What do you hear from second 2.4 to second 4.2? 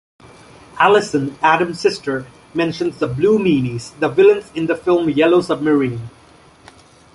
mentions the Blue Meanies, the